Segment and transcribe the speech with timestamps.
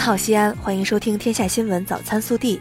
[0.00, 2.56] 好，西安，欢迎收听《天下新闻早餐速递》。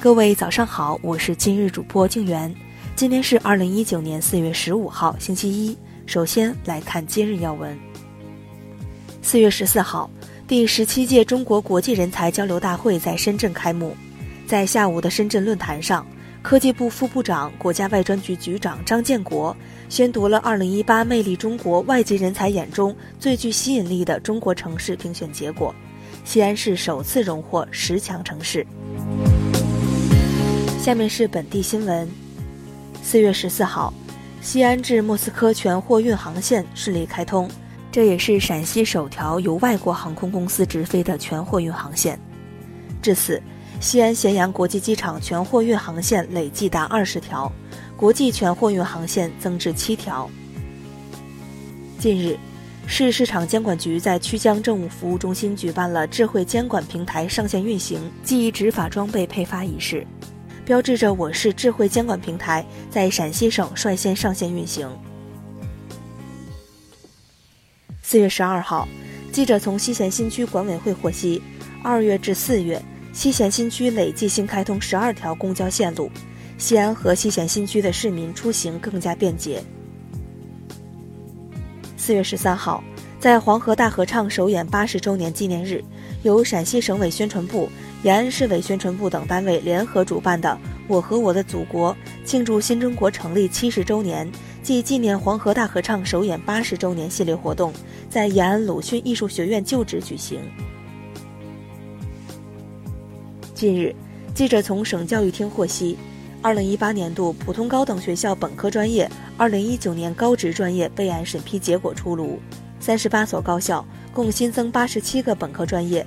[0.00, 2.52] 各位早上好，我是今日主播静媛。
[2.96, 5.78] 今天是二零一九年四月十五号，星期一。
[6.04, 7.78] 首先来看今日要闻。
[9.22, 10.10] 四月十四号，
[10.48, 13.96] 第十七届中国国际人才交流大会在深圳开幕。
[14.44, 16.04] 在下午的深圳论坛上，
[16.42, 19.56] 科技部副部长、国家外专局局长张建国
[19.88, 25.72] 宣读了二零一八魅力中国外籍人才眼中最具吸引力的中国城市评选结果。
[26.24, 28.66] 西安市首次荣获十强城市。
[30.80, 32.08] 下面是本地新闻。
[33.02, 33.92] 四月十四号，
[34.40, 37.50] 西安至莫斯科全货运航线顺利开通，
[37.90, 42.18] 这也是陕西首条由外国航空公司直飞的全货运航线。
[43.02, 43.42] 至此，
[43.80, 47.50] 西安咸阳国际机场全货运航线累计达二十条，
[47.96, 50.30] 国际全货运航线增至七条。
[51.98, 52.38] 近日。
[52.86, 60.06] 市市场监管局在曲江政务服务中心举办了智慧监管平台上线运行记忆执法装备配发仪式，
[60.66, 64.88] 标志着我市智慧监管平台在陕西省率先上线运行。
[68.02, 68.88] 四月十二号，
[69.32, 71.40] 记者从西咸新区管委会获悉，
[71.82, 76.10] 二月至四月，西咸新区累计新开通十二条公交线路，
[76.58, 79.62] 西安和西咸新区的市民出行更加便捷。
[82.10, 82.82] 四月十三号，
[83.20, 85.80] 在黄河大合唱首演八十周年纪念日，
[86.24, 87.68] 由陕西省委宣传部、
[88.02, 90.58] 延安市委宣传部等单位联合主办的
[90.90, 94.28] “我和我的祖国”庆祝新中国成立七十周年
[94.60, 97.72] 暨纪念黄河大合唱首演八十周年系列活动，
[98.08, 100.40] 在延安鲁迅艺术学院旧址举行。
[103.54, 103.94] 近日，
[104.34, 105.96] 记者从省教育厅获悉。
[106.42, 112.40] 二零一八年度普通高等学校本科专业、二零一九年高职专业备案审批结果出炉，
[112.80, 116.04] 三十八所高校共新增八十七个本科专业，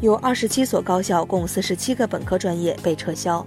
[0.00, 3.46] 有二十七所高校共四十七个本科专业被撤销。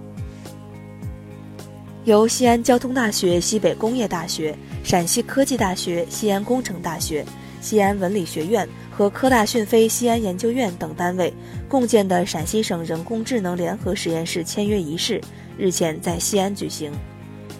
[2.04, 7.26] 由西安交通大学、西北工业大学、陕西科技大学、西安工程大学、
[7.60, 11.34] 西安文理学院和科大讯飞西安研究院等单位
[11.68, 15.20] 共建的陕西省人工智能联合实验室签约仪式。
[15.58, 16.92] 日前在西安举行。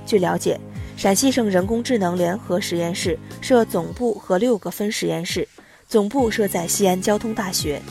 [0.07, 0.59] 据了解，
[0.97, 5.47] 陕西省人工智能联合实验室设总部和六个分实验室，
[5.87, 7.83] 总部设在西安交通大学。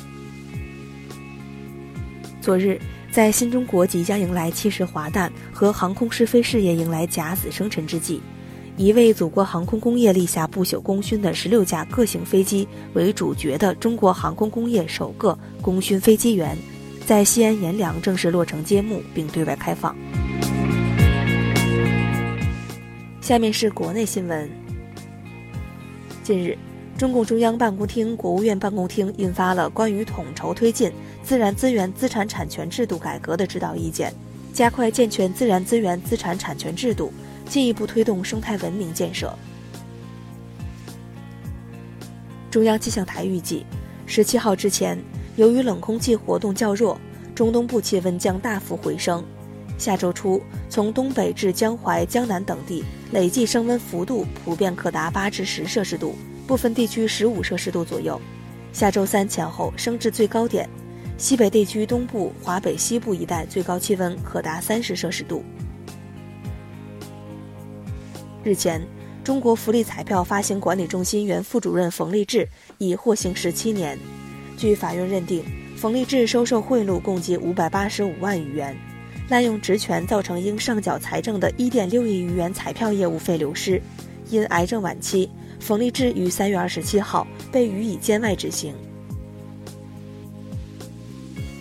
[2.42, 2.80] 昨日，
[3.12, 8.22] 在新中国即将迎来七十华诞和航空试飞事业迎来甲子生辰之际，
[8.78, 16.58] 一位祖国航空工业立下不朽功勋的十六架各型飞机为主角的中国航空工业首个功勋飞机员。
[17.08, 19.96] 在西安阎良正式落成揭幕，并对外开放。
[23.22, 24.50] 下面是国内新闻。
[26.22, 26.58] 近日，
[26.98, 30.92] 中共中央办公厅、国务院办公厅印发了关于统筹推进
[31.24, 34.14] 自然资源资产产权制度改革的指导意见，
[34.52, 37.14] 加快健全自然资源资产产权制度，
[37.46, 39.34] 进一步推动生态文明建设。
[42.52, 43.66] 中央气象台预计，
[44.06, 45.02] 十七号之前。
[45.38, 47.00] 由于冷空气活动较弱，
[47.36, 49.24] 中东部气温将大幅回升。
[49.78, 56.16] 下周初，从东北至江淮、江南等地累计升温幅度普遍可达八至十摄氏度，
[56.48, 58.20] 部分地区十五摄氏度左右。
[58.74, 60.68] 下周三前后升至最高点，
[61.20, 65.44] 西北地区东部、华北西部一带最高气温可达三十摄氏度。
[68.44, 68.82] 日前，
[69.24, 72.50] 中国福利彩票发行管理中心原副主任冯立志
[72.80, 74.00] 已获刑十七年。
[74.58, 75.44] 据法院认定，
[75.76, 78.76] 冯立志收受贿赂共计五百八十五万余元，
[79.30, 83.80] 滥用职权造成应上缴财政的一点六亿余元彩票业务费流失。
[84.32, 85.30] 因癌症晚期，
[85.60, 88.74] 冯立志于三月二十七号被予以监外执行。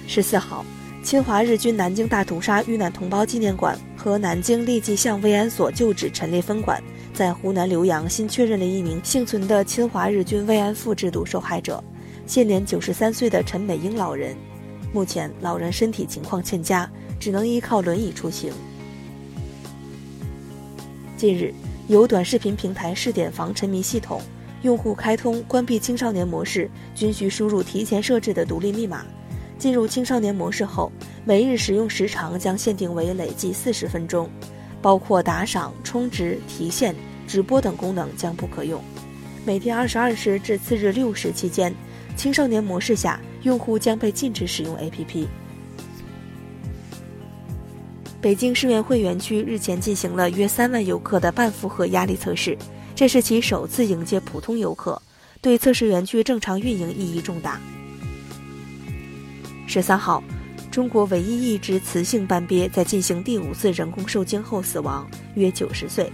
[0.07, 0.65] 十四号，
[1.03, 6.83] 侵华日军南京大屠杀遇难同胞纪念馆和南京利济巷慰安所旧址陈列分馆
[7.13, 11.84] 在湖南浏阳新确认了一名幸存的侵华日军慰安妇制度受害者。
[12.26, 14.36] 现年九十三岁的陈美英老人，
[14.92, 16.91] 目前老人身体情况欠佳，
[17.21, 18.53] 只能依靠轮椅出行。
[21.16, 21.54] 近日，
[21.86, 24.21] 有短视频平台试点防沉迷系统，
[24.62, 29.06] 用户开通、关闭青少年模式均需输入提前设置的独立密码。
[29.56, 30.91] 进入青少年模式后，
[31.24, 34.28] 每日使用时长将限定为累计四十分钟，
[34.83, 36.95] 包括打赏、充值、提现、
[37.27, 38.83] 直播等功能将不可用。
[39.45, 41.72] 每天二十二时至次日六时期间。
[42.16, 45.27] 青少年模式下，用户将被禁止使用 APP。
[48.21, 52.57] 北京世园会园区日前进行了约三万游客的半负荷压力测试，
[52.95, 55.01] 这是其首次迎接普通游客，
[55.41, 57.60] 对测试园区正常运营意义重大。
[59.66, 60.24] 十三号，
[60.71, 66.10] 中国唯一一只雌性斑鳖在进行第五次人工受精后死亡，约九十岁。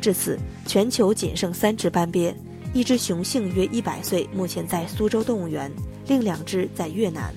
[0.00, 2.34] 至此，全球仅剩三只斑鳖，
[2.74, 5.70] 一只雄性约一百岁，目前在苏州动物园，
[6.06, 7.34] 另两只在越南。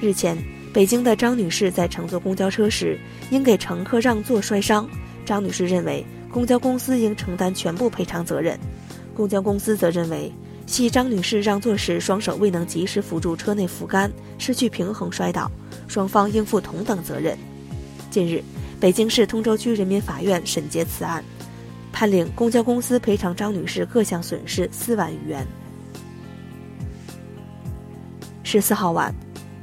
[0.00, 0.38] 日前，
[0.72, 2.96] 北京的张女士在乘坐公交车时，
[3.32, 4.88] 因给乘客让座摔伤。
[5.26, 8.56] 张女士认为，公交公司应承担全部赔偿责任。
[9.12, 10.32] 公交公司则认为，
[10.64, 14.08] 系张女士让座时双手未能及时扶住车内扶杆，
[14.38, 15.50] 失去平衡摔倒，
[15.88, 17.36] 双方应负同等责任。
[18.08, 18.40] 近日。
[18.80, 21.24] 北京市通州区人民法院审结此案，
[21.98, 25.44] 判令公交公司赔偿张女士各项损失四万余元。
[28.44, 29.12] 十四号晚，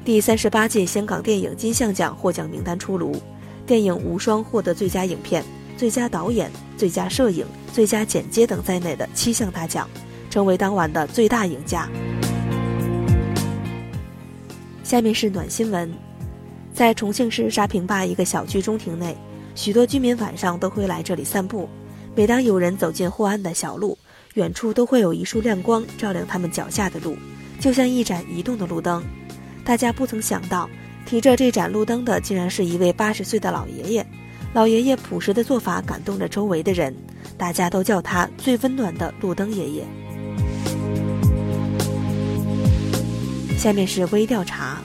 [0.03, 3.15] 第三十八届香港电影金像奖获奖名单出炉，
[3.65, 5.41] 电影《无双》获得最佳影片、
[5.77, 9.89] 最佳导演、最佳摄影、最佳剪接等在内的七项大奖，
[10.29, 11.87] 成为当晚的最大赢家。
[14.83, 15.89] 下面是暖新闻。
[16.73, 19.15] 在重庆市沙坪坝一个小区中庭内，
[19.55, 21.69] 许多居民晚上都会来这里散步。
[22.15, 23.97] 每当有人走进或暗的小路，
[24.35, 27.17] 远处都会有一束亮光照亮他们脚下的路，
[27.59, 29.03] 就像一盏移动的路灯。
[29.65, 30.69] 大家不曾想到，
[31.05, 34.07] 提着这盏路灯的竟然是一位八十岁的老爷爷。
[34.53, 36.95] 老爷爷朴实的做法感动着周围的人，
[37.37, 39.83] 大家都叫他最温暖的路灯爷爷。
[43.57, 44.77] 下面是微调查。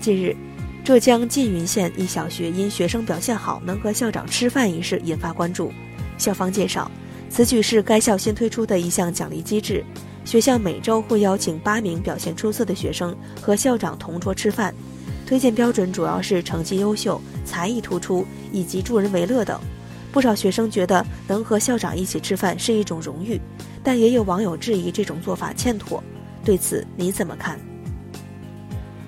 [0.00, 0.36] 近日，
[0.84, 5.72] 浙江缙云县一小学因学生表现好，能和校长吃饭一事引发关注。
[6.18, 6.90] 校方介绍，
[7.30, 9.82] 此举是该校新推出的一项奖励机制，
[10.26, 14.74] 学校每周会邀请八名表现出色的学生和校长同桌吃饭，
[15.26, 19.58] 推荐标准主要是成绩优秀、才艺突出以及助人为乐等。
[20.12, 23.40] 不少学生觉得能和校长一起吃饭是一种荣誉，
[23.82, 26.04] 但也有网友质疑这种做法欠妥。
[26.44, 27.58] 对此你怎么看？